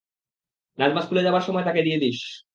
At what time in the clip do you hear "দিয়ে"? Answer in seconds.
1.81-1.99